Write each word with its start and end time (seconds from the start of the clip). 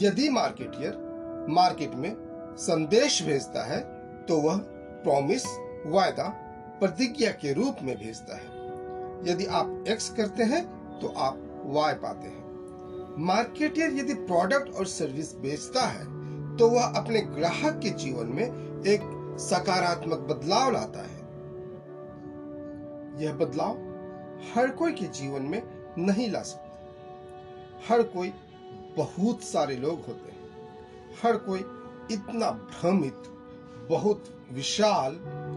यदि 0.00 0.28
marketeer 0.30 1.46
market 1.50 1.94
में 1.94 2.14
संदेश 2.58 3.22
भेजता 3.22 3.64
है 3.64 3.80
तो 4.26 4.36
वह 4.40 4.58
प्रॉमिस 5.02 5.44
वायदा, 5.86 6.28
प्रतिज्ञा 6.80 7.30
के 7.32 7.52
रूप 7.52 7.76
में 7.82 7.96
भेजता 7.98 8.36
है। 8.36 8.48
यदि 9.30 9.46
आप 9.46 9.84
एक्स 9.88 10.08
करते 10.10 10.42
हैं 10.42 10.62
तो 11.00 11.08
आप 11.18 11.38
वाई 11.66 11.94
पाते 11.94 12.28
हैं। 12.28 13.14
मार्केटियर 13.18 13.94
यदि 13.94 14.14
प्रोडक्ट 14.14 14.74
और 14.74 14.86
सर्विस 14.86 15.34
बेचता 15.36 15.82
है 15.82 16.04
तो 16.56 16.68
वह 16.68 16.84
अपने 16.96 17.20
ग्राहक 17.20 17.80
के 17.82 17.90
जीवन 17.98 18.26
में 18.26 18.44
एक 18.86 19.00
सकारात्मक 19.40 20.18
बदलाव 20.30 20.70
लाता 20.72 21.02
है। 21.02 21.18
यह 23.24 23.32
बदलाव 23.34 23.88
हर 24.54 24.70
कोई 24.70 24.92
के 24.92 25.06
जीवन 25.14 25.42
में 25.42 25.62
नहीं 25.98 26.30
ला 26.30 26.42
सकता। 26.42 26.68
हर 27.88 28.02
कोई 28.02 28.32
बहुत 28.96 29.42
सारे 29.42 29.76
लोग 29.76 29.98
होते 30.06 30.32
हैं। 30.32 30.40
हर 31.22 31.36
कोई 31.36 31.58
इतना 32.14 32.50
भ्रमित, 32.50 33.22
बहुत 33.90 34.24
विशाल 34.52 35.16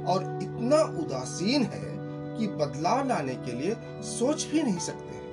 और 0.10 0.40
इतना 0.44 0.82
उदासीन 1.00 1.64
है 1.64 1.94
कि 2.38 2.48
बदलाव 2.48 3.08
लाने 3.08 3.36
के 3.36 3.52
लिए 3.52 3.76
सोच 4.02 4.46
भी 4.46 4.64
नहीं 4.64 4.78
सकते 4.78 5.16
हैं। 5.16 5.24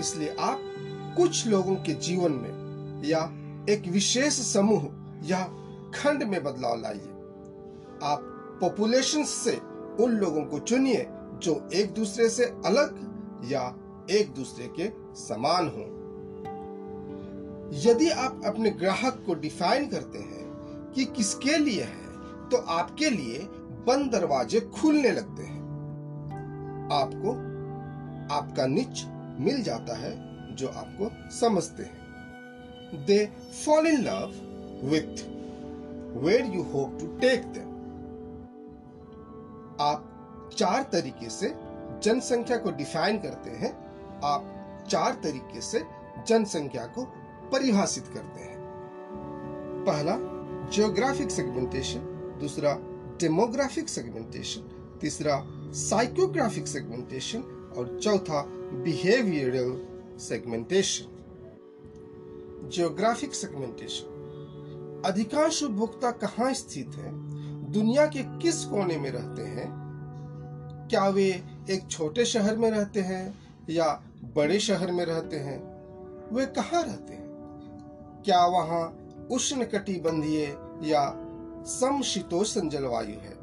इसलिए 0.00 0.36
आप 0.40 0.58
कुछ 1.16 1.46
लोगों 1.46 1.76
के 1.76 1.92
जीवन 1.92 2.32
में 2.32 3.02
या 3.04 3.20
एक 3.72 3.88
विशेष 3.88 4.32
समूह 4.32 4.88
या 5.24 5.44
खंड 5.94 6.22
में 6.22 6.44
बदलाव 6.44 6.80
लाइए। 6.80 7.10
आप 8.02 8.20
पॉपुलेशन 8.60 9.24
से 9.24 9.56
उन 10.02 10.10
लोगों 10.10 10.44
को 10.44 10.58
चुनिए 10.58 11.06
जो 11.42 11.68
एक 11.74 11.94
दूसरे 11.94 12.28
से 12.28 12.44
अलग 12.44 13.00
या 13.52 13.76
एक 14.10 14.34
दूसरे 14.34 14.70
के 14.80 14.88
समान 15.14 15.68
हो। 15.68 15.99
यदि 17.72 18.08
आप 18.10 18.40
अपने 18.44 18.70
ग्राहक 18.70 19.22
को 19.26 19.34
डिफाइन 19.34 19.88
करते 19.88 20.18
हैं 20.18 20.92
कि 20.94 21.04
किसके 21.04 21.56
लिए 21.58 21.82
है 21.82 22.48
तो 22.48 22.56
आपके 22.56 23.10
लिए 23.10 23.38
बंद 23.86 24.10
दरवाजे 24.12 24.60
खुलने 24.60 25.10
लगते 25.10 25.42
हैं। 25.42 25.60
आपको, 26.92 27.32
आपका 28.34 28.66
निच 28.66 29.04
मिल 29.40 29.62
जाता 29.62 29.96
है 29.96 30.12
जो 30.56 30.68
आपको 30.68 31.10
समझते 31.30 31.82
हैं। 31.82 33.04
They 33.06 33.26
fall 33.66 33.86
in 33.86 34.02
love 34.02 34.32
with 34.86 35.24
where 36.24 36.46
you 36.46 36.62
hope 36.62 36.98
to 37.00 37.06
take 37.18 37.44
them 37.46 37.68
आप 39.80 40.50
चार 40.58 40.82
तरीके 40.82 41.28
से 41.30 41.54
जनसंख्या 42.02 42.56
को 42.56 42.70
डिफाइन 42.70 43.18
करते 43.18 43.50
हैं। 43.50 43.72
आप 44.24 44.86
चार 44.88 45.20
तरीके 45.22 45.60
से 45.60 45.82
जनसंख्या 46.28 46.86
को 46.86 47.04
परिभाषित 47.52 48.04
करते 48.04 48.40
हैं। 48.40 48.58
पहला 49.86 50.16
जियोग्राफिक 50.70 51.30
सेगमेंटेशन 51.30 51.98
दूसरा 52.40 52.78
डेमोग्राफिक 53.20 53.88
सेगमेंटेशन 53.88 54.60
तीसरा 55.00 55.44
साइकोग्राफिक 55.72 56.66
सेगमेंटेशन 56.66 57.38
और 57.76 58.00
चौथा 58.02 58.44
बिहेवियरल 58.82 59.86
सेगमेंटेशन 60.18 61.16
जियोग्राफिक 62.68 63.34
सेगमेंटेशन 63.34 65.02
अधिकांश 65.06 65.62
उपभोक्ता 65.62 66.10
कहाँ 66.10 66.54
स्थित 66.54 66.90
है? 66.94 67.10
दुनिया 67.72 68.06
के 68.06 68.38
किस 68.38 68.64
कोने 68.64 68.96
में 68.96 69.10
रहते 69.10 69.42
हैं? 69.42 69.70
क्या 70.90 71.08
वे 71.08 71.42
एक 71.70 71.90
छोटे 71.90 72.24
शहर 72.24 72.56
में 72.56 72.70
रहते 72.70 73.00
हैं 73.00 73.38
या 73.70 74.02
बड़े 74.36 74.60
शहर 74.60 74.92
में 74.92 75.04
रहते 75.04 75.36
हैं? 75.36 75.58
वे 76.34 76.46
कहाँ 76.46 76.82
रहते 76.82 77.12
हैं? 77.12 77.19
क्या 78.24 78.46
वहाँ 78.46 79.08
उष्ण 79.30 79.64
कटिबंधीय 79.64 80.44
या 80.82 81.16
समशीतोष्ण 81.64 82.68
जलवायु 82.68 83.08
है? 83.08 83.40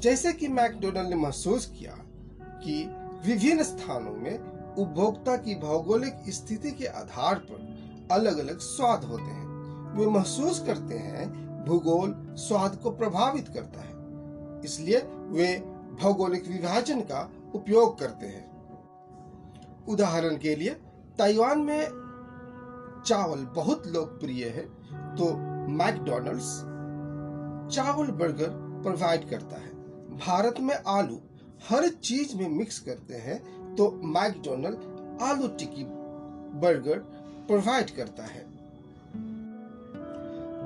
जैसे 0.00 0.32
कि 0.32 0.48
मैकडोनल्ड 0.48 1.08
ने 1.08 1.16
महसूस 1.16 1.66
किया 1.78 1.98
कि 2.38 2.94
विभिन्न 3.28 3.62
स्थानों 3.62 4.12
में 4.12 4.38
उपभोक्ता 4.74 5.36
की 5.36 5.54
भौगोलिक 5.54 6.14
स्थिति 6.28 6.70
के 6.70 6.86
आधार 6.86 7.34
पर 7.34 7.74
अलग 8.12 8.38
अलग 8.38 8.58
स्वाद 8.58 9.04
होते 9.04 9.22
हैं। 9.22 9.46
वे 9.98 10.06
महसूस 10.06 10.60
करते 10.66 10.94
हैं 10.94 11.44
भूगोल 11.64 12.36
स्वाद 12.36 12.76
को 12.76 12.90
प्रभावित 12.90 13.48
करता 13.48 13.80
है। 13.80 13.94
इसलिए 14.64 14.98
वे 15.14 15.58
भौगोलिक 16.02 16.48
विभाजन 16.48 17.00
का 17.00 17.32
उपयोग 17.54 17.98
करते 17.98 18.26
हैं। 18.26 18.54
उदाहरण 19.88 20.36
के 20.36 20.56
लिए, 20.56 20.70
ताइवान 21.18 21.58
में 21.58 22.03
चावल 23.06 23.44
बहुत 23.56 23.86
लोकप्रिय 23.86 24.44
है 24.48 24.62
तो 25.16 25.32
मैकडोनल्ड्स 25.72 26.50
चावल 27.76 28.06
बर्गर 28.12 28.50
प्रोवाइड 28.82 29.28
करता 29.30 29.56
है। 29.56 29.72
भारत 30.18 30.54
में 30.60 30.74
आलू 30.86 31.20
हर 31.68 31.88
चीज़ 31.88 32.36
में 32.36 32.48
मिक्स 32.48 32.78
करते 32.78 33.14
हैं 33.16 33.74
तो 33.76 33.90
मैकडोनल्ड 34.04 35.22
आलू 35.22 35.48
टिक्की 35.48 35.84
बर्गर 36.60 36.98
प्रोवाइड 37.48 37.90
करता 37.90 38.22
है। 38.22 38.42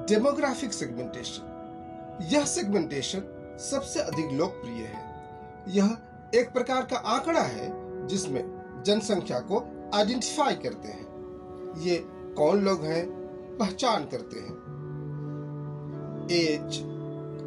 डेमोग्राफिक 0.06 0.72
सेगमेंटेशन। 0.72 2.28
यह 2.32 2.44
सेगमेंटेशन 2.44 3.22
सबसे 3.60 4.00
अधिक 4.00 4.32
लोकप्रिय 4.32 4.82
है। 4.84 5.02
यह 5.68 5.96
एक 6.34 6.52
प्रकार 6.52 6.84
का 6.84 6.96
आंकड़ा 6.96 7.40
है, 7.40 7.66
जिसमें 8.06 8.82
जनसंख्या 8.86 9.38
को 9.40 9.60
आइडेंटिफाई 9.94 10.54
करते 10.54 10.88
हैं। 10.88 11.06
ये 11.78 11.96
कौन 12.38 12.60
लोग 12.64 12.84
हैं, 12.84 13.06
पहचान 13.58 14.04
करते 14.04 14.40
हैं। 14.40 14.56
एज 16.30 16.78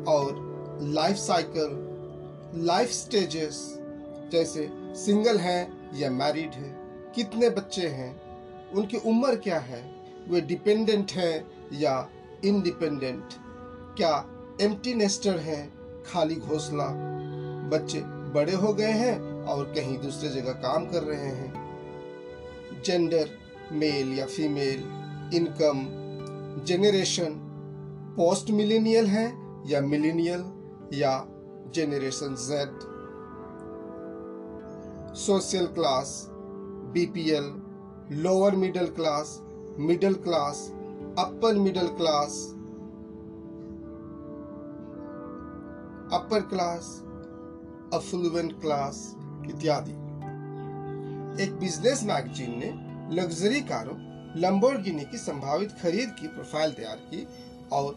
और 0.08 0.80
लाइफ 0.82 1.16
साइकिल 1.16 2.64
लाइफ 2.66 2.90
स्टेजेस 2.90 3.60
जैसे 4.32 4.68
सिंगल 4.96 5.38
हैं 5.38 5.92
या 6.00 6.10
मैरिड 6.12 6.54
है, 6.54 6.70
कितने 7.16 7.50
बच्चे 7.50 7.88
हैं, 7.88 8.12
उनकी 8.72 8.98
उम्र 8.98 9.36
क्या 9.36 9.60
है, 9.60 9.82
वे 10.30 10.42
डिपेंडेंट 10.42 11.12
हैं 11.12 11.48
या 11.74 12.10
इंडिपेंडेंट 12.46 13.34
क्या 13.98 14.14
एम्प्टी 14.62 14.94
नेस्टर 14.94 15.38
हैं, 15.40 15.64
खाली 16.04 16.36
घोंसला, 16.36 16.88
बच्चे 17.70 18.02
बड़े 18.34 18.54
हो 18.54 18.74
गए 18.74 18.92
हैं 18.92 19.44
और 19.44 19.64
कहीं 19.66 19.98
दूसरे 19.98 20.30
जगह 20.30 20.52
काम 20.52 20.86
कर 20.86 21.04
रहे 21.04 21.30
हैं। 21.30 22.82
जेंडर 22.84 23.30
मेल 23.72 24.18
या 24.20 24.26
female 24.26 24.84
income 25.36 25.86
generation 26.66 27.36
post 28.18 28.52
millennial 28.52 29.06
है 29.06 29.26
या 29.68 29.82
मिलेनियल 29.82 30.44
या 30.94 31.14
generation 31.76 32.36
Z 32.46 32.90
social 35.16 35.66
class 35.66 36.14
BPL 36.94 37.54
lower 38.24 38.56
middle 38.56 38.88
class 38.96 39.38
middle 39.80 40.14
class 40.24 40.68
upper 41.20 41.60
middle 41.60 41.88
class 41.98 42.38
upper 46.14 46.42
class 46.50 46.88
affluent 47.94 48.60
class 48.62 48.98
इत्यादि। 49.50 49.92
एक 51.44 51.54
बिज़नेस 51.60 52.04
मैगजीन 52.04 52.60
ने 52.60 52.70
लग्जरी 53.12 53.62
कारों 53.62 53.96
लंबोर्गिनी 54.42 55.04
की 55.06 55.18
संभावित 55.18 55.72
खरीद 55.82 56.16
की 56.20 56.28
प्रोफ़ाइल 56.28 56.72
तैयार 56.72 56.98
की 57.06 57.28
और 57.72 57.94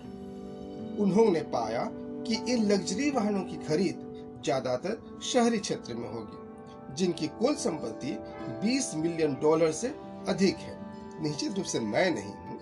उन्होंने 1.01 1.41
पाया 1.53 1.85
कि 2.27 2.35
इन 2.53 2.65
लग्जरी 2.65 3.11
वाहनों 3.11 3.43
की 3.43 3.57
खरीद 3.67 4.03
ज़्यादातर 4.45 5.21
शहरी 5.23 5.59
क्षेत्र 5.59 5.95
में 5.95 6.09
होगी, 6.09 6.95
जिनकी 6.95 7.27
कुल 7.39 7.55
संपत्ति 7.55 8.17
20 8.65 8.95
मिलियन 8.95 9.35
डॉलर 9.35 9.73
से 9.73 9.89
अधिक 10.29 10.57
है। 10.57 10.77
निश्चित 11.23 11.57
रूप 11.57 11.67
से 11.67 11.81
मैं 11.81 12.11
नहीं 12.11 12.35
हूँ। 12.35 12.59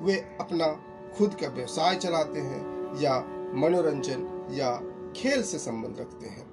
वे 0.00 0.16
अपना 0.40 0.66
खुद 1.18 1.34
का 1.34 1.48
व्यवसाय 1.48 1.96
चलाते 1.96 2.40
हैं 2.40 2.62
या 3.02 3.18
मनोरंजन 3.56 4.48
या 4.52 4.76
खेल 5.16 5.42
से 5.42 5.58
संबंध 5.58 6.00
रखते 6.00 6.26
हैं 6.26 6.46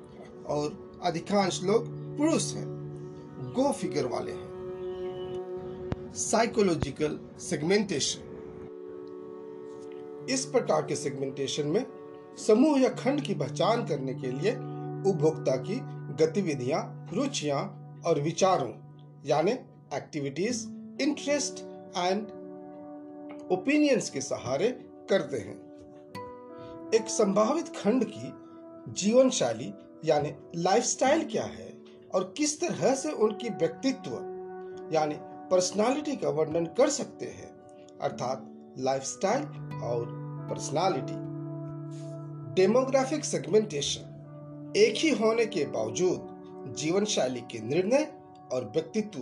और 0.46 1.00
अधिकांश 1.04 1.62
लोग 1.64 1.88
पुरुष 2.18 2.54
हैं, 2.54 2.68
गो 3.56 3.72
फिगर 3.72 4.06
वाले 4.06 4.32
हैं। 4.32 4.47
साइकोलॉजिकल 6.18 7.18
सेगमेंटेशन 7.40 8.22
इस 10.30 10.46
प्रकार 10.46 10.82
के 10.82 10.96
सेगमेंटेशन 10.96 11.68
में 11.68 11.86
समूह 12.38 12.80
या 12.82 12.90
खंड 12.90 13.22
की 13.22 13.34
पहचान 13.34 13.86
करने 13.86 14.14
के 14.14 14.32
लिए 14.32 14.52
उपभोक्ता 15.12 15.56
की 15.58 15.78
गतिविधियाँ, 16.24 16.82
रुचियाँ 17.14 17.62
और 18.06 18.22
विचारों, 18.22 18.72
यानी 19.26 19.52
एक्टिविटीज़ 19.98 20.66
इंटरेस्ट 21.02 21.60
एंड 21.98 22.26
ओपिनियंस 23.52 24.10
के 24.10 24.22
सहारे 24.22 24.70
करते 25.10 25.38
हैं। 25.38 25.56
एक 26.96 27.10
संभावित 27.10 27.68
खंड 27.78 28.06
की 28.08 28.34
जीवन 29.02 29.30
शैली 29.30 29.74
यानी 30.06 30.34
लाइफस्टाइल 30.56 31.28
क्या 31.32 31.46
है 31.46 31.72
और 32.14 32.34
किस 32.38 32.60
तरह 32.62 32.96
से 32.96 33.12
उनकी 33.12 33.50
व्यक्तित्व, 33.50 34.12
यानी 34.94 35.16
पर्सनालिटी 35.52 36.16
का 36.16 36.30
वर्णन 36.30 36.66
कर 36.78 36.90
सकते 36.90 37.26
हैं, 37.26 37.50
अर्थात 38.02 38.46
लाइफस्टाइल 38.78 39.44
और 39.84 40.06
पर्सनालिटी 40.50 41.16
डेमोग्राफिक 42.54 43.26
सेगमेंटेशन 43.26 44.74
एक 44.78 44.96
ही 44.98 45.10
होने 45.10 45.46
के 45.46 45.66
बावजूद 45.66 46.74
जीवन 46.78 47.06
शैली 47.06 47.42
के 47.42 47.60
निर्णय 47.60 48.08
और 48.54 48.66
व्यक्तित्व 48.66 49.20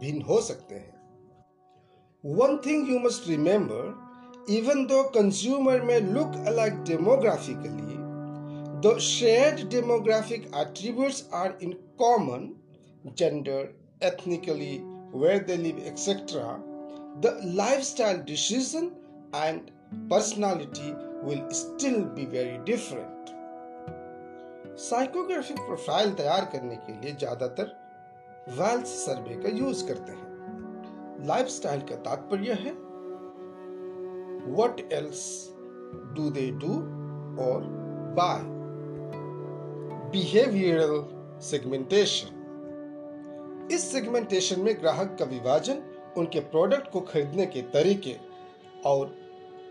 भिन्न 0.00 0.22
हो 0.22 0.40
सकते 0.40 0.74
हैं। 0.74 2.34
One 2.36 2.56
thing 2.66 2.90
you 2.90 2.98
must 2.98 3.28
remember 3.28 4.52
even 4.52 4.86
though 4.86 5.02
consumer 5.10 5.82
में 5.82 6.00
लुक 6.00 6.44
अलग 6.46 6.84
demographically 6.84 8.00
the 8.84 8.98
shared 8.98 9.68
demographic 9.70 10.50
attributes 10.56 11.28
are 11.34 11.58
in 11.62 11.72
common 11.98 12.50
gender 13.18 13.78
ethnically 14.06 14.91
where 15.12 15.40
they 15.40 15.56
live 15.56 15.78
etc 15.92 16.58
the 17.20 17.32
lifestyle 17.62 18.20
decision 18.32 18.92
and 19.44 19.70
personality 20.08 20.94
will 21.22 21.42
still 21.50 22.04
be 22.18 22.26
very 22.26 22.58
different 22.72 23.18
psychographic 24.82 25.58
profile 25.66 26.12
तैयार 26.18 26.44
करने 26.52 26.76
के 26.86 26.92
लिए 27.00 27.12
ज़्यादातर 27.16 27.66
wealth 28.58 28.86
सर्वे 28.86 29.34
का 29.42 29.48
use 29.56 29.84
करते 29.88 30.12
हैं 30.12 31.26
लाइफस्टाइल 31.26 31.80
का 31.90 31.96
तात्पर्य 32.06 32.52
है 32.62 32.72
what 34.58 34.80
else 34.90 35.50
do 36.14 36.30
they 36.30 36.50
do 36.50 36.76
or 37.38 37.60
buy 38.14 38.40
behavioral 40.12 40.96
segmentation 41.50 42.41
इस 43.72 43.92
सेगमेंटेशन 43.92 44.60
में 44.60 44.80
ग्राहक 44.80 45.16
का 45.18 45.24
विभाजन, 45.24 45.82
उनके 46.16 46.40
प्रोडक्ट 46.40 46.90
को 46.90 47.00
खरीदने 47.00 47.46
के 47.46 47.62
तरीके 47.62 48.16
और 48.86 49.16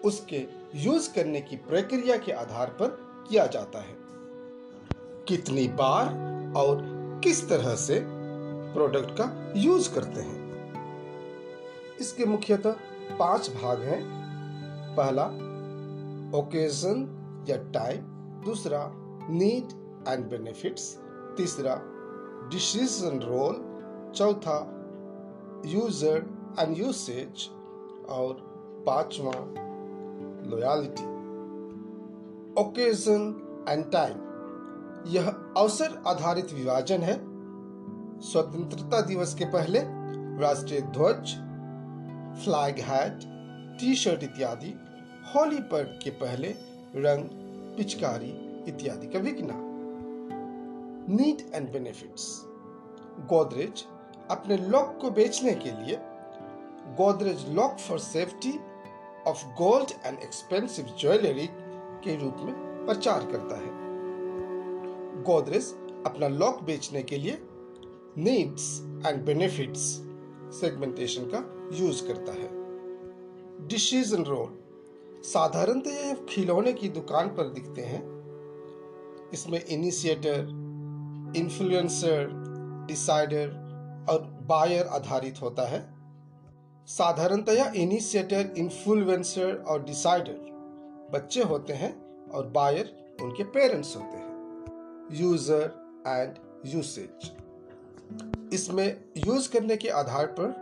उसके 0.06 0.48
यूज़ 0.75 1.13
करने 1.13 1.42
की 1.42 1.56
प्रक्रिया 1.56 2.18
के 2.18 2.31
आधार 2.31 2.68
पर 2.68 2.88
किया 3.30 3.45
जाता 3.45 3.80
है। 3.80 3.98
कितनी 5.27 5.68
बार 5.68 6.06
और 6.57 6.81
किस 7.24 7.50
तरह 7.50 7.75
से 7.75 8.01
प्रोडक्ट 8.74 9.12
का 9.12 9.53
यूज़ 9.56 9.94
करते 9.94 10.21
हैं। 10.21 10.42
इसके 12.01 12.25
मुख्यतः 12.25 12.71
पाँच 13.19 13.50
भाग 13.50 13.81
हैं। 13.81 14.21
पहला 14.98 15.25
ओकेजन 16.39 17.18
या 17.50 17.57
टाइम 17.57 18.01
दूसरा 18.45 18.92
नीड 19.30 19.65
एंड 20.07 20.25
बेनिफिट्स 20.25 20.98
तीसरा 21.38 21.81
डिसीज़न 22.50 23.19
रोल 23.19 23.71
चौथा 24.16 24.58
यूज़र 25.66 26.25
एंड 26.60 26.78
यूसेज 26.78 27.50
और 28.10 28.34
पांचवा 28.86 29.34
लॉयलिटी 30.52 31.10
ओकेजन 32.62 33.24
एंड 33.69 33.92
टाइम 33.92 34.30
यह 35.08 35.28
अवसर 35.58 36.02
आधारित 36.08 36.54
विभाजन 36.54 37.02
है। 37.02 37.16
स्वतंत्रता 38.22 39.02
दिवस 39.02 39.34
के 39.36 39.46
पहले 39.54 39.80
राष्ट्रीय 40.42 40.81
ध्वज 40.98 41.34
फ्लैग 42.44 42.80
हैट 42.90 43.24
टी 43.80 43.96
शर्ट 43.96 44.24
इत्यादि, 44.24 44.74
होली 45.36 45.60
पर्व 45.72 46.00
के 46.04 46.10
पहले 46.19 46.50
रंग, 46.98 47.30
पिचकारी 47.78 48.31
इत्यादि 48.68 49.08
का 49.08 49.19
बिकना 49.19 49.54
नीड 51.16 51.42
एंड 51.56 51.72
बेनिफिट्स 51.72 52.28
गोदरेज 53.30 53.84
अपने 54.31 54.57
लॉक 54.57 54.98
को 55.01 55.12
बेचने 55.12 55.54
के 55.54 55.86
लिए 55.86 55.98
Godrej 56.98 57.50
lock 57.50 57.78
for 57.78 58.00
safety 58.00 58.60
of 59.28 59.45
gold 59.45 59.92
and 60.06 60.19
expensive 60.19 60.86
jewellery 61.00 61.48
के 62.04 62.24
रूप 62.24 62.36
में 62.38 62.86
प्रचार 62.86 63.25
करता 63.31 63.56
है। 63.56 63.81
गोदरेज 65.24 65.75
अपना 66.06 66.28
लॉक 66.28 66.63
बेचने 66.63 67.04
के 67.04 67.18
लिए 67.18 67.42
नीड्स 68.18 68.80
एंड 69.07 69.25
बेनिफिट्स 69.25 69.80
सेगमेंटेशन 70.60 71.24
का 71.24 71.72
यूज़ 71.77 72.07
करता 72.07 72.31
है। 72.31 72.50
Decision 73.68 74.24
role. 74.24 74.57
साधारणतः 75.24 76.13
खिलौने 76.25 76.74
की 76.74 76.89
दुकान 76.89 77.27
पर 77.27 77.44
दिखते 77.44 77.81
हैं। 77.81 78.04
इसमें 79.34 79.66
इनिशिएटर, 79.66 80.39
इन्फ्लुएंसर, 81.38 82.30
डिसाइडर 82.88 83.61
और 84.09 84.21
बायर 84.48 84.88
आधारित 84.88 85.42
होता 85.42 85.68
है। 85.68 85.81
साधारणतया 86.88 87.65
इनिशिएटर 87.75 88.53
इन्फ्लुएंसर 88.57 89.53
और 89.68 89.83
डिसाइडर 89.83 91.09
बच्चे 91.13 91.44
होते 91.44 91.74
हैं 91.74 91.94
और 92.30 92.48
बायर 92.48 93.18
उनके 93.21 93.44
पेरेंट्स 93.44 93.95
होते 93.95 94.18
हैं। 94.18 94.30
यूज़र 95.12 95.63
एंड 96.07 96.36
यूसेज 96.65 97.31
इसमें 98.53 98.88
यूज़ 99.18 99.51
करने 99.51 99.77
के 99.77 99.89
आधार 99.89 100.25
पर 100.39 100.53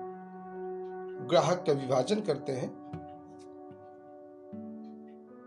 ग्राहक 1.30 1.64
का 1.68 1.74
विभाजन 1.74 2.22
करते 2.22 2.52
हैं। 2.52 2.72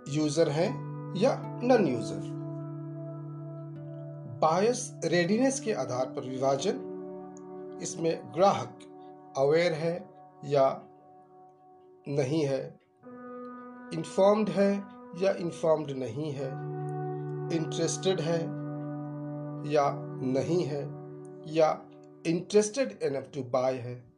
यूज़र 0.09 0.49
हैं 0.49 0.71
या 1.17 1.35
नन 1.63 1.87
यूज़र 1.87 2.31
बायस 4.43 4.91
रेडीनेस 5.05 5.61
के 5.61 5.73
आधार 5.73 6.07
पर 6.07 6.29
विभाजन 6.29 6.79
इसमें 7.83 8.33
ग्राहक 8.35 8.79
अवेयर 9.39 9.73
है 9.73 9.95
या 10.45 10.83
नहीं 12.09 12.45
है? 12.45 12.79
इन्फॉर्म्ड 13.95 14.49
है 14.49 14.73
या 15.19 15.33
इन्फॉर्म्ड 15.33 15.91
नहीं 15.91 16.33
है? 16.33 16.51
इंटरेस्टेड 17.57 18.21
है 18.21 18.39
या 19.73 19.91
नहीं 20.23 20.63
है? 20.65 20.83
या 21.47 21.85
इंटरेस्टेड 22.27 22.99
एनफ 23.03 23.31
टू 23.35 23.43
बाय 23.43 23.75
है? 23.75 24.13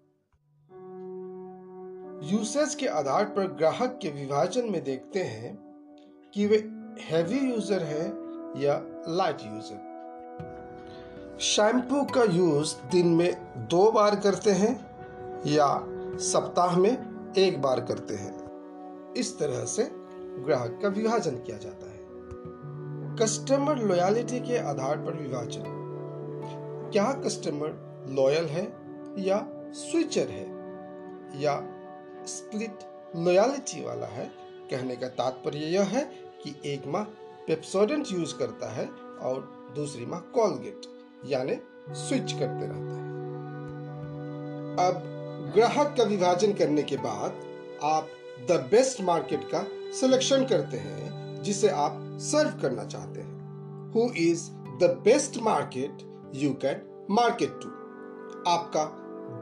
यूसेज 2.32 2.74
के 2.74 2.86
आधार 2.86 3.24
पर 3.24 3.46
ग्राहक 3.46 3.98
के 4.02 4.10
विभाजन 4.10 4.70
में 4.70 4.84
देखते 4.84 5.22
हैं 5.22 5.56
कि 6.34 6.46
वे 6.46 6.56
हैवी 7.00 7.38
यूज़र 7.38 7.82
है 7.82 8.06
या 8.62 8.80
लाइट 9.08 9.42
यूज़र 9.42 9.93
शैम्पू 11.40 12.04
का 12.04 12.22
यूज़ 12.22 12.74
दिन 12.92 13.08
में 13.08 13.52
दो 13.56 13.92
बार 13.92 14.16
करते 14.16 14.50
हैं 14.50 14.86
या 15.46 15.84
सप्ताह 16.18 16.78
में 16.78 17.14
एक 17.38 17.62
बार 17.62 17.80
करते 17.80 18.14
हैं। 18.14 18.44
इस 19.16 19.38
तरह 19.38 19.64
से 19.64 19.90
ग्राहक 20.44 20.78
का 20.82 20.88
विभाजन 20.88 21.30
किया 21.30 21.56
जाता 21.56 21.86
है। 21.86 21.98
कस्टमर 23.16 23.76
लॉयलिटी 23.76 24.40
के 24.40 24.58
आधार 24.58 24.98
पर 24.98 25.14
विभाजन। 25.14 25.62
क्या 26.92 27.12
कस्टमर 27.12 28.04
लॉयल 28.08 28.44
है 28.44 28.76
या 29.18 29.46
स्विचर 29.72 30.28
है? 30.28 30.46
या 31.42 31.62
स्प्लिट 32.26 32.78
लॉयलिटी 33.16 33.84
वाला 33.84 34.06
है? 34.06 34.32
कहने 34.70 34.96
का 34.96 35.08
तात्पर्य 35.08 35.58
यह 35.58 35.82
है 35.82 36.04
कि 36.44 36.60
एक 36.66 36.86
माह 36.86 37.04
पेप्सोडेंट 37.46 38.06
यूज़ 38.12 38.38
करता 38.38 38.72
है 38.72 38.86
और 39.22 39.66
दूसरी 39.74 40.06
माह 40.06 40.20
कॉलगेट। 40.20 40.93
यानी 41.26 41.56
स्विच 41.94 42.32
करते 42.32 42.66
रहता 42.66 42.94
है। 42.94 43.02
अब 44.78 45.02
ग्राहक 45.54 45.94
का 45.98 46.04
विभाजन 46.04 46.52
करने 46.52 46.82
के 46.82 46.96
बाद 46.96 47.42
आप 47.82 48.08
द 48.50 48.52
बेस्ट 48.70 49.00
मार्केट 49.00 49.44
का 49.44 49.64
सिलेक्शन 49.92 50.44
करते 50.44 50.76
हैं, 50.76 51.42
जिसे 51.42 51.68
आप 51.68 51.98
सर्व 52.20 52.60
करना 52.62 52.84
चाहते 52.84 53.20
हैं। 53.20 53.92
Who 53.92 54.08
is 54.16 54.50
the 54.80 54.98
best 55.04 55.42
market 55.42 55.98
you 56.34 56.52
can 56.54 57.06
market 57.10 57.60
to 57.62 57.68
आपका 58.50 58.84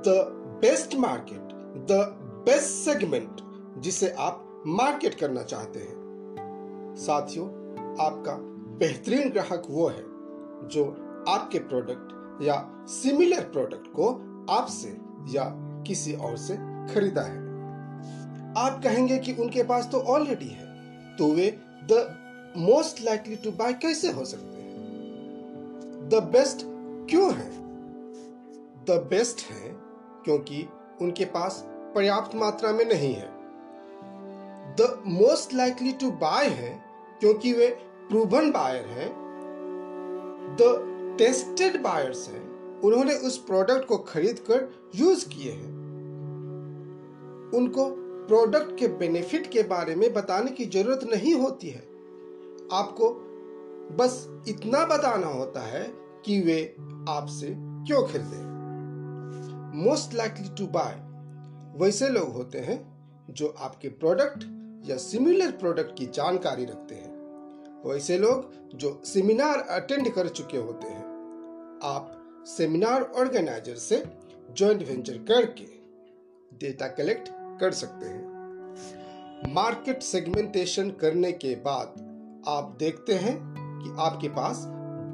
the 0.07 0.15
best 0.63 0.95
market 0.95 1.53
the 1.91 2.19
best 2.47 2.71
segment 2.85 3.41
जिसे 3.79 4.11
आप 4.19 4.63
मार्केट 4.67 5.15
करना 5.15 5.43
चाहते 5.43 5.81
हैं। 5.81 6.95
साथियों, 6.99 7.47
आपका 8.07 8.37
बेहतरीन 8.79 9.31
ग्राहक 9.31 9.63
वो 9.71 9.89
है, 9.89 10.05
जो 10.69 10.85
आपके 11.29 11.59
प्रोडक्ट 11.59 12.43
या 12.43 12.55
सिमिलर 12.89 13.41
प्रोडक्ट 13.41 13.87
को 13.87 14.09
आपसे 14.51 14.89
या 15.29 15.45
किसी 15.87 16.13
और 16.15 16.37
से 16.37 16.57
खरीदा 16.95 17.23
है। 17.23 17.41
आप 18.59 18.81
कहेंगे 18.85 19.19
कि 19.19 19.33
उनके 19.33 19.63
पास 19.63 19.89
तो 19.93 20.01
ऑलरेडी 20.01 20.49
है 20.49 21.17
तो 21.17 21.33
वे 21.33 21.51
the 21.93 22.55
most 22.57 23.03
likely 23.03 23.37
to 23.37 23.51
buy 23.51 23.73
कैसे 23.73 24.11
हो 24.11 24.25
सकते 24.25 24.63
हैं? 24.63 26.09
द 26.09 26.23
बेस्ट 26.33 26.65
क्यों 27.11 27.33
है? 27.35 27.51
द 28.85 29.07
बेस्ट 29.11 29.41
है 29.51 29.71
क्योंकि 30.25 30.67
उनके 31.01 31.25
पास 31.25 31.63
पर्याप्त 31.95 32.35
मात्रा 32.35 32.73
में 32.73 32.85
नहीं 32.85 33.15
है। 33.15 33.31
The 34.77 35.03
most 35.07 35.55
likely 35.55 35.93
to 35.93 36.11
buy 36.11 36.49
है 36.49 36.71
क्योंकि 37.21 37.53
वे 37.53 37.69
प्रूवन 38.09 38.51
बायर 38.51 38.87
हैं। 38.87 39.11
द 40.61 40.92
टेस्टेड 41.19 41.83
बायर्स 41.83 42.29
हैं। 42.29 42.53
उन्होंने 42.81 43.15
उस 43.15 43.39
प्रोडक्ट 43.39 43.87
को 43.87 43.99
खरीद 43.99 44.39
कर 44.39 44.73
यूज़ 44.95 45.29
किए 45.29 45.53
हैं। 45.53 45.73
उनको 47.55 47.85
प्रोडक्ट 48.27 48.79
के 48.79 48.89
बेनिफिट 48.89 49.51
के 49.51 49.63
बारे 49.63 49.95
में 49.95 50.13
बताने 50.13 50.51
की 50.51 50.65
ज़रूरत 50.65 51.01
नहीं 51.05 51.35
होती 51.35 51.69
है। 51.69 51.81
आपको 52.73 53.11
बस 53.97 54.43
इतना 54.49 54.85
बताना 54.87 55.27
होता 55.27 55.61
है 55.61 55.83
कि 56.25 56.41
वे 56.41 56.77
आपसे 57.09 57.55
क्यों 57.59 58.03
खरीदे। 58.03 58.53
मोस्ट 59.85 60.15
लाइकली 60.15 60.49
टू 60.49 60.67
बाय 60.67 60.95
वैसे 61.79 62.09
लोग 62.09 62.33
होते 62.33 62.59
हैं 62.59 62.79
जो 63.31 63.55
आपके 63.59 63.89
प्रोडक्ट 63.89 64.45
या 64.91 64.97
सिमिलर 64.97 65.51
प्रोडक्ट 65.51 65.99
की 65.99 66.07
जानकारी 66.07 66.65
रखते 66.65 66.95
हैं। 66.95 67.12
वैसे 67.87 68.19
लोग 68.19 68.51
जो 68.75 69.03
सेमिनार 69.05 69.59
अटेंड 69.59 70.15
कर 70.15 70.29
चुके 70.29 70.57
होते 70.57 70.89
हैं। 70.89 71.05
आप 71.85 72.19
सेमिनार 72.47 73.03
ऑर्गेनाइजर 73.03 73.75
से 73.75 74.05
जॉइंट 74.51 74.83
वेंचर 74.83 75.19
करके 75.19 75.65
डेटा 76.59 76.89
कलेक्ट 76.89 77.29
कर 77.61 77.73
सकते 77.73 78.07
हैं। 78.07 79.53
मार्केट 79.53 80.03
सेगमेंटेशन 80.03 80.91
करने 80.91 81.33
के 81.33 81.55
बाद 81.55 81.89
आप 82.49 82.77
देखते 82.79 83.15
हैं 83.15 83.55
कि 83.57 83.97
आपके 83.99 84.29
पास 84.29 84.65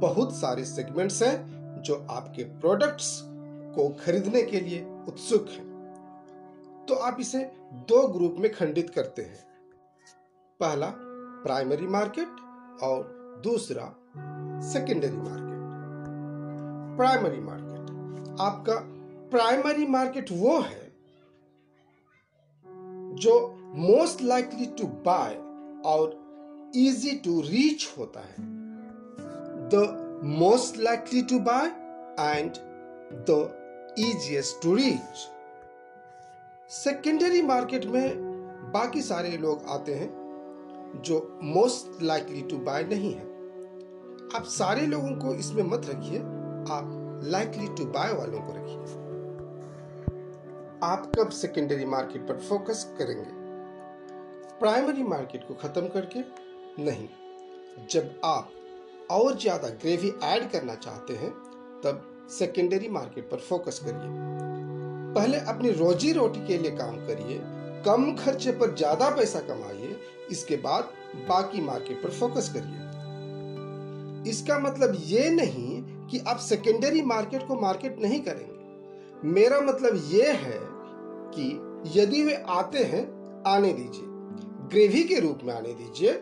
बहुत 0.01 0.35
सारे 0.37 0.65
सेगमेंट्स 0.65 1.23
हैं 1.23 1.83
जो 1.83 2.07
आपके 2.11 2.45
प्रोडक्ट्स 2.45 3.21
को 3.75 3.89
खरीदने 3.89 4.43
के 4.43 4.61
लिए 4.61 4.83
उत्सुक 5.09 5.49
हैं। 5.49 5.67
तो 6.89 6.95
आप 6.95 7.17
इसे 7.21 7.39
दो 7.89 8.09
ग्रुप 8.09 8.37
में 8.39 8.53
खंडित 8.53 8.91
करते 8.91 9.23
हैं। 9.23 9.45
पहला 10.61 10.93
प्राइमरी 11.45 11.87
मार्केट 11.87 12.29
और 12.83 13.41
दूसरा 13.45 13.95
सेकेंडरी 14.73 15.17
मार्केट 15.17 15.57
प्राइमरी 16.97 17.41
मार्केट 17.41 18.41
आपका 18.41 18.75
प्राइमरी 19.31 19.87
मार्केट 19.87 20.31
वो 20.33 20.59
है 20.61 20.87
जो 23.23 23.35
मोस्ट 23.77 24.23
लाइकली 24.23 24.67
टू 24.79 24.87
बाय 25.07 25.35
और 25.85 26.73
इजी 26.77 27.11
टू 27.25 27.41
रीच 27.41 27.89
होता 27.99 28.21
है। 28.21 28.35
The 29.75 30.21
most 30.25 30.77
likely 30.79 31.23
to 31.23 31.39
buy 31.39 31.67
and 32.21 32.53
the 33.31 33.95
easiest 33.99 34.63
to 34.63 34.75
reach 34.75 35.29
secondary 36.73 37.43
market 37.43 37.85
में 37.87 38.71
बाकी 38.73 39.03
सारे 39.03 39.37
लोग 39.37 39.65
आते 39.69 39.95
हैं। 39.95 40.11
जो 40.97 41.39
मोस्ट 41.43 42.03
लाइकली 42.03 42.43
टू 42.43 42.59
बाय 42.59 42.85
नहीं 42.85 43.13
है। 43.15 43.27
आप 44.37 44.45
सारे 44.45 44.87
लोगों 44.87 45.11
को 45.11 45.35
इसमें 45.35 45.63
मत 45.63 45.87
रखिए, 45.89 46.19
आप 46.19 47.21
लाइकली 47.25 47.67
टू 47.69 47.85
बाय 47.85 48.13
वालों 48.13 48.41
को 48.41 48.53
रखिए। 48.53 49.07
आप 50.83 51.13
कब 51.19 51.31
सेकेंडरी 51.31 51.85
मार्केट 51.85 52.23
पर 52.23 52.37
फोकस 52.39 52.95
करेंगे? 52.99 53.31
प्राइमरी 54.59 55.03
मार्केट 55.03 55.49
को 55.49 55.55
खत्म 55.55 55.89
करके? 55.89 56.21
नहीं। 56.85 57.09
जब 57.91 58.21
आप 58.25 58.51
और 59.11 59.39
ज़्यादा 59.39 59.69
ग्रेवी 59.69 60.13
ऐड 60.25 60.51
करना 60.51 60.75
चाहते 60.75 61.15
हैं, 61.15 61.31
तब 61.81 62.27
सेकेंडरी 62.31 62.89
मार्केट 62.89 63.31
पर 63.31 63.37
फोकस 63.37 63.79
करिए। 63.79 64.11
पहले 65.15 65.39
अपनी 65.39 65.71
रोजी 65.71 66.13
रोटी 66.13 66.47
के 66.47 66.59
लिए 66.59 66.71
काम 66.71 66.97
करिए, 66.97 67.41
कम 67.85 68.15
खर्चे 68.17 68.53
पर 68.53 68.75
ज़्यादा 68.75 69.11
पैसा 69.11 69.41
कमाइए 69.41 69.97
इसके 70.31 70.57
बाद 70.57 70.85
बाकी 71.29 71.61
मार्केट 71.61 72.03
पर 72.03 72.11
फोकस 72.11 72.53
करिए। 72.57 72.87
इसका 74.31 74.59
मतलब 74.59 74.97
ये 75.01 75.31
नहीं 75.31 75.83
कि 76.07 76.19
आप 76.19 76.37
सेकेंडरी 76.37 77.03
मार्केट 77.03 77.47
को 77.47 77.61
मार्केट 77.61 78.01
नहीं 78.01 78.21
करेंगे। 78.21 79.29
मेरा 79.29 79.61
मतलब 79.61 80.03
ये 80.09 80.33
है 80.33 80.61
कि 81.35 81.47
यदि 82.01 82.23
वे 82.23 82.35
आते 82.35 82.79
हैं, 82.79 83.19
आने 83.47 83.73
दीजिए। 83.73 84.05
ग्रेवी 84.69 85.05
के 85.05 85.21
रूप 85.21 85.39
में 85.45 85.55
आने 85.55 85.73
दीजिए 85.75 86.13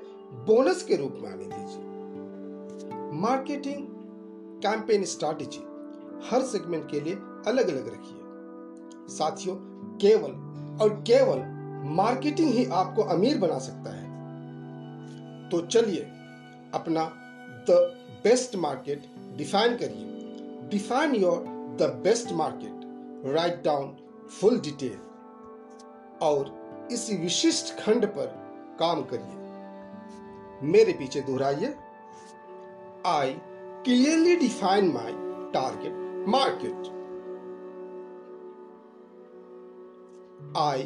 बोनस 0.47 0.83
के 0.83 0.97
रूप 0.97 1.19
में 1.23 1.31
आने 1.31 1.45
दीजिए। 1.45 1.85
मार्केटिंग 3.21 3.87
कैंपेन 4.63 5.05
स्ट्रैटेजी 5.05 5.61
हर 6.29 6.43
सेगमेंट 6.43 6.91
के 6.91 7.01
लिए 7.01 7.15
अलग 7.47 7.69
अलग 7.69 7.87
रखिए। 7.87 9.15
साथियों, 9.17 9.57
केवल 9.99 10.31
और 10.83 11.05
केवल 11.07 11.56
मार्केटिंग 11.87 12.49
ही 12.49 12.65
आपको 12.67 13.03
अमीर 13.03 13.39
बना 13.39 13.59
सकता 13.59 13.91
है। 13.97 14.05
तो 15.51 15.61
चलिए 15.67 16.03
अपना 16.75 17.05
द 17.71 17.77
बेस्ट 18.25 18.57
मार्केट 18.57 19.07
डिफाइन 19.37 19.77
करिए। 19.77 20.69
Define 20.69 21.15
your 21.15 21.45
the 21.79 22.01
best 22.05 22.33
market 22.33 23.33
right 23.35 23.63
down 23.65 23.97
full 24.41 24.59
detail 24.61 24.99
और 26.23 26.55
इस 26.93 27.11
विशिष्ट 27.11 27.79
खंड 27.81 28.07
पर 28.07 28.27
काम 28.81 29.03
करिए। 29.03 29.45
मेरे 30.69 30.93
पीछे 30.93 31.21
दोहराइए। 31.21 31.75
I 33.07 33.37
clearly 33.85 34.37
define 34.37 34.93
my 34.93 35.13
target 35.53 36.29
market 36.29 36.95
I 40.57 40.79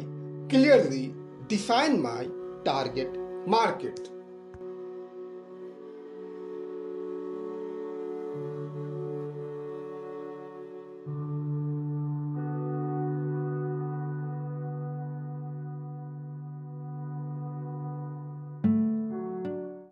clearly 0.51 1.13
define 1.47 2.01
my 2.01 2.27
target 2.65 3.17
market. 3.47 4.09